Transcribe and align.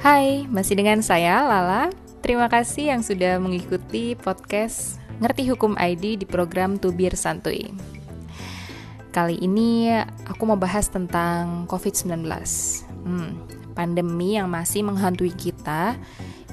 Hai, 0.00 0.48
masih 0.48 0.80
dengan 0.80 1.04
saya 1.04 1.44
Lala. 1.44 1.92
Terima 2.24 2.48
kasih 2.48 2.88
yang 2.88 3.04
sudah 3.04 3.36
mengikuti 3.36 4.16
podcast 4.16 4.96
Ngerti 5.20 5.52
Hukum 5.52 5.76
ID 5.76 6.16
di 6.16 6.24
program 6.24 6.80
Tubir 6.80 7.12
Santuy. 7.20 7.68
Kali 9.12 9.36
ini 9.44 9.92
aku 10.24 10.48
mau 10.48 10.56
bahas 10.56 10.88
tentang 10.88 11.68
COVID-19. 11.68 12.16
Hmm, 13.04 13.44
pandemi 13.76 14.40
yang 14.40 14.48
masih 14.48 14.88
menghantui 14.88 15.36
kita 15.36 16.00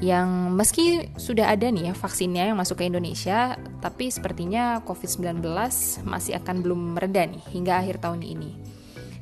yang 0.03 0.51
meski 0.51 1.07
sudah 1.15 1.47
ada 1.47 1.71
nih 1.71 1.87
ya 1.89 1.93
vaksinnya 1.95 2.51
yang 2.51 2.59
masuk 2.59 2.83
ke 2.83 2.91
Indonesia, 2.91 3.55
tapi 3.79 4.11
sepertinya 4.11 4.83
COVID-19 4.83 5.39
masih 6.03 6.35
akan 6.35 6.67
belum 6.67 6.99
mereda 6.99 7.23
nih 7.23 7.39
hingga 7.55 7.79
akhir 7.79 8.03
tahun 8.03 8.27
ini. 8.27 8.76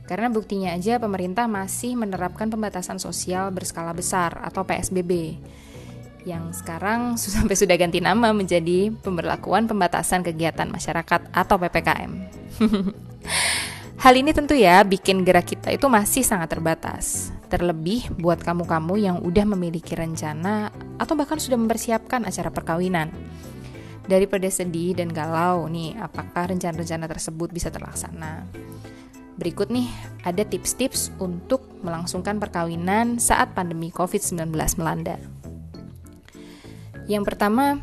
Karena 0.05 0.29
buktinya 0.29 0.73
aja 0.73 1.01
pemerintah 1.01 1.49
masih 1.49 1.97
menerapkan 1.97 2.49
pembatasan 2.49 3.01
sosial 3.01 3.49
berskala 3.49 3.93
besar 3.93 4.37
atau 4.45 4.61
PSBB 4.61 5.41
yang 6.25 6.49
sekarang 6.51 7.15
sampai 7.21 7.53
sudah 7.53 7.77
ganti 7.77 8.01
nama 8.01 8.33
menjadi 8.33 8.93
pemberlakuan 9.01 9.69
pembatasan 9.69 10.25
kegiatan 10.25 10.67
masyarakat 10.67 11.21
atau 11.31 11.55
PPKM. 11.61 12.11
Hal 14.05 14.13
ini 14.21 14.37
tentu 14.37 14.53
ya 14.53 14.85
bikin 14.85 15.25
gerak 15.25 15.49
kita 15.49 15.73
itu 15.73 15.89
masih 15.89 16.21
sangat 16.21 16.53
terbatas. 16.53 17.33
Terlebih 17.49 18.13
buat 18.21 18.37
kamu-kamu 18.37 19.01
yang 19.01 19.17
udah 19.23 19.45
memiliki 19.49 19.97
rencana 19.97 20.69
atau 21.01 21.17
bahkan 21.17 21.41
sudah 21.41 21.57
mempersiapkan 21.57 22.21
acara 22.21 22.53
perkawinan. 22.53 23.09
Daripada 24.05 24.45
sedih 24.45 24.93
dan 24.93 25.09
galau 25.09 25.65
nih, 25.65 25.97
apakah 25.97 26.53
rencana-rencana 26.53 27.09
tersebut 27.09 27.49
bisa 27.49 27.73
terlaksana? 27.73 28.45
Berikut 29.35 29.67
nih 29.67 29.91
ada 30.23 30.43
tips-tips 30.47 31.11
untuk 31.19 31.67
melangsungkan 31.83 32.39
perkawinan 32.39 33.19
saat 33.19 33.51
pandemi 33.51 33.91
COVID-19 33.91 34.51
melanda. 34.79 35.19
Yang 37.05 37.23
pertama, 37.27 37.77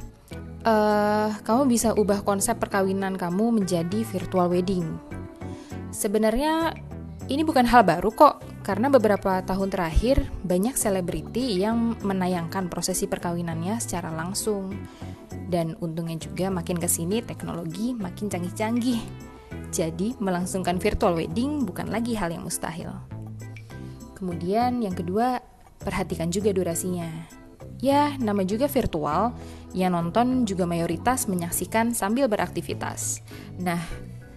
uh, 0.65 1.31
kamu 1.45 1.63
bisa 1.69 1.95
ubah 1.95 2.25
konsep 2.25 2.59
perkawinan 2.59 3.15
kamu 3.15 3.63
menjadi 3.63 4.03
virtual 4.03 4.51
wedding 4.51 4.99
Sebenarnya 5.93 6.73
ini 7.29 7.45
bukan 7.45 7.69
hal 7.69 7.85
baru 7.85 8.09
kok, 8.09 8.41
karena 8.65 8.89
beberapa 8.89 9.45
tahun 9.45 9.69
terakhir 9.69 10.25
banyak 10.41 10.73
selebriti 10.73 11.61
yang 11.61 12.01
menayangkan 12.01 12.73
prosesi 12.73 13.05
perkawinannya 13.05 13.77
secara 13.77 14.09
langsung. 14.09 14.73
Dan 15.29 15.77
untungnya 15.85 16.17
juga 16.17 16.49
makin 16.49 16.81
ke 16.81 16.89
sini 16.89 17.21
teknologi 17.21 17.93
makin 17.93 18.33
canggih-canggih. 18.33 19.32
Jadi 19.73 20.13
melangsungkan 20.21 20.77
virtual 20.77 21.17
wedding 21.17 21.65
bukan 21.65 21.89
lagi 21.89 22.13
hal 22.13 22.29
yang 22.29 22.45
mustahil. 22.45 22.93
Kemudian 24.13 24.85
yang 24.85 24.93
kedua, 24.93 25.41
perhatikan 25.81 26.29
juga 26.29 26.53
durasinya. 26.53 27.09
Ya, 27.83 28.15
nama 28.21 28.47
juga 28.47 28.71
virtual, 28.71 29.35
yang 29.75 29.97
nonton 29.97 30.47
juga 30.47 30.69
mayoritas 30.69 31.27
menyaksikan 31.27 31.97
sambil 31.97 32.31
beraktivitas. 32.31 33.25
Nah, 33.59 33.81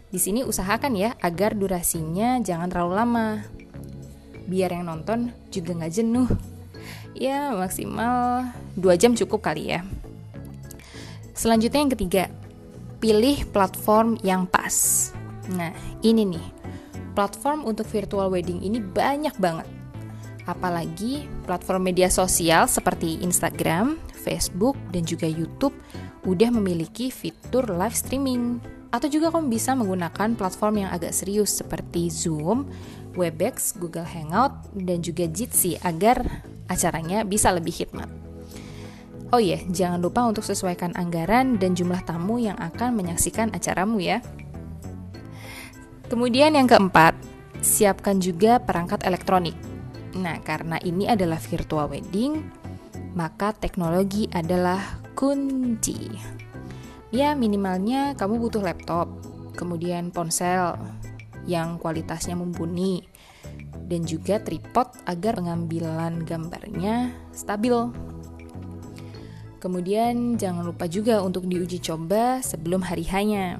di 0.09 0.17
sini 0.17 0.41
usahakan 0.41 0.95
ya 0.97 1.13
agar 1.19 1.53
durasinya 1.53 2.41
jangan 2.41 2.72
terlalu 2.72 2.94
lama. 2.95 3.28
Biar 4.50 4.73
yang 4.73 4.89
nonton 4.89 5.36
juga 5.53 5.78
nggak 5.78 5.94
jenuh. 5.94 6.30
Ya 7.13 7.52
maksimal 7.53 8.50
2 8.80 8.95
jam 8.97 9.13
cukup 9.13 9.45
kali 9.45 9.78
ya. 9.78 9.86
Selanjutnya 11.36 11.83
yang 11.86 11.94
ketiga, 11.94 12.23
pilih 12.97 13.45
platform 13.53 14.17
yang 14.23 14.50
pas. 14.50 15.11
Nah 15.53 15.69
ini 16.01 16.25
nih, 16.25 16.45
platform 17.13 17.63
untuk 17.65 17.85
virtual 17.89 18.33
wedding 18.33 18.61
ini 18.65 18.81
banyak 18.81 19.38
banget. 19.38 19.67
Apalagi 20.45 21.25
platform 21.49 21.89
media 21.89 22.09
sosial 22.09 22.69
seperti 22.69 23.17
Instagram, 23.25 23.97
Facebook, 24.13 24.78
dan 24.94 25.01
juga 25.05 25.25
YouTube 25.25 25.73
udah 26.25 26.50
memiliki 26.53 27.09
fitur 27.09 27.66
live 27.69 27.97
streaming. 27.97 28.61
Atau 28.94 29.09
juga 29.11 29.34
kamu 29.34 29.51
bisa 29.51 29.73
menggunakan 29.73 30.38
platform 30.38 30.85
yang 30.85 30.89
agak 30.94 31.11
serius 31.11 31.51
seperti 31.59 32.07
Zoom, 32.13 32.69
Webex, 33.17 33.75
Google 33.75 34.07
Hangout, 34.07 34.72
dan 34.72 35.03
juga 35.03 35.28
Jitsi 35.28 35.75
agar 35.81 36.45
acaranya 36.72 37.28
bisa 37.28 37.51
lebih 37.51 37.75
hikmat. 37.75 38.07
Oh 39.34 39.41
iya, 39.41 39.59
jangan 39.67 40.00
lupa 40.00 40.23
untuk 40.23 40.45
sesuaikan 40.45 40.94
anggaran 40.95 41.57
dan 41.57 41.73
jumlah 41.73 42.05
tamu 42.05 42.38
yang 42.39 42.55
akan 42.55 42.94
menyaksikan 42.95 43.51
acaramu 43.51 44.00
ya. 44.00 44.22
Kemudian 46.05 46.53
yang 46.53 46.69
keempat, 46.69 47.17
siapkan 47.66 48.21
juga 48.21 48.61
perangkat 48.61 49.01
elektronik. 49.09 49.57
Nah, 50.16 50.38
karena 50.45 50.77
ini 50.85 51.09
adalah 51.09 51.41
virtual 51.41 51.89
wedding, 51.89 52.45
maka 53.17 53.51
teknologi 53.57 54.29
adalah 54.29 55.01
kunci. 55.17 56.13
Ya 57.09 57.33
minimalnya 57.33 58.13
kamu 58.13 58.38
butuh 58.38 58.61
laptop, 58.61 59.09
kemudian 59.57 60.13
ponsel 60.13 60.77
yang 61.49 61.81
kualitasnya 61.81 62.37
mumpuni, 62.37 63.07
dan 63.89 64.05
juga 64.05 64.37
tripod 64.41 64.93
agar 65.09 65.41
pengambilan 65.41 66.22
gambarnya 66.22 67.13
stabil. 67.33 67.73
Kemudian 69.57 70.37
jangan 70.37 70.61
lupa 70.61 70.85
juga 70.85 71.25
untuk 71.25 71.49
diuji 71.49 71.81
coba 71.81 72.45
sebelum 72.45 72.85
hari 72.85 73.09
hanya. 73.09 73.57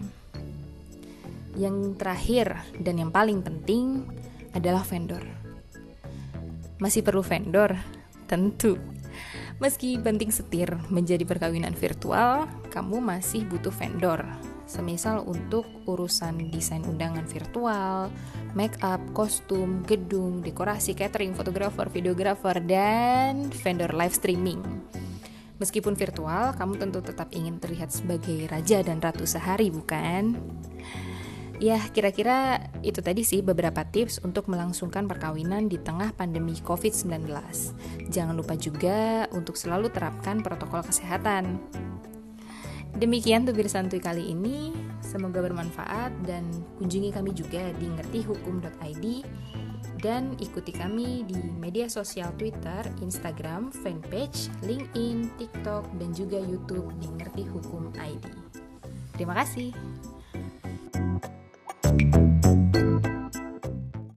Yang 1.56 1.96
terakhir 1.96 2.48
dan 2.84 3.00
yang 3.00 3.12
paling 3.16 3.40
penting 3.40 4.04
adalah 4.52 4.84
vendor. 4.84 5.24
Masih 6.80 7.02
perlu 7.02 7.24
vendor? 7.24 7.76
Tentu. 8.28 8.76
Meski 9.56 9.96
banting 9.96 10.36
setir 10.36 10.68
menjadi 10.92 11.24
perkawinan 11.24 11.72
virtual, 11.72 12.52
kamu 12.68 13.00
masih 13.00 13.48
butuh 13.48 13.72
vendor. 13.72 14.28
Semisal 14.68 15.24
untuk 15.24 15.64
urusan 15.88 16.52
desain 16.52 16.84
undangan 16.84 17.24
virtual, 17.24 18.12
make 18.52 18.76
up, 18.84 19.00
kostum, 19.16 19.86
gedung, 19.88 20.44
dekorasi, 20.44 20.92
catering, 20.92 21.32
fotografer, 21.32 21.88
videografer, 21.88 22.60
dan 22.60 23.48
vendor 23.64 23.96
live 23.96 24.12
streaming. 24.12 24.60
Meskipun 25.56 25.96
virtual, 25.96 26.52
kamu 26.60 26.76
tentu 26.76 27.00
tetap 27.00 27.32
ingin 27.32 27.56
terlihat 27.64 27.88
sebagai 27.88 28.52
raja 28.52 28.84
dan 28.84 29.00
ratu 29.00 29.24
sehari, 29.24 29.72
bukan? 29.72 30.36
Ya, 31.56 31.80
kira-kira 31.96 32.68
itu 32.84 33.00
tadi 33.00 33.24
sih 33.24 33.40
beberapa 33.40 33.88
tips 33.88 34.20
untuk 34.28 34.52
melangsungkan 34.52 35.08
perkawinan 35.08 35.72
di 35.72 35.80
tengah 35.80 36.12
pandemi 36.12 36.52
COVID-19. 36.60 37.32
Jangan 38.12 38.36
lupa 38.36 38.60
juga 38.60 39.24
untuk 39.32 39.56
selalu 39.56 39.88
terapkan 39.88 40.44
protokol 40.44 40.84
kesehatan. 40.84 41.64
Demikian 42.96 43.48
tubir 43.48 43.72
santuy 43.72 44.04
kali 44.04 44.36
ini. 44.36 44.76
Semoga 45.00 45.40
bermanfaat 45.40 46.12
dan 46.28 46.44
kunjungi 46.76 47.12
kami 47.16 47.32
juga 47.32 47.72
di 47.80 47.88
ngertihukum.id 47.88 49.06
dan 50.04 50.36
ikuti 50.44 50.76
kami 50.76 51.24
di 51.24 51.40
media 51.56 51.88
sosial 51.88 52.36
Twitter, 52.36 52.84
Instagram, 53.00 53.72
fanpage, 53.72 54.52
LinkedIn, 54.68 55.32
TikTok, 55.40 55.88
dan 55.96 56.12
juga 56.12 56.40
YouTube 56.40 56.92
di 57.00 57.08
Ngerti 57.16 57.44
Hukum 57.48 57.96
ID. 57.96 58.28
Terima 59.16 59.40
kasih. 59.40 59.72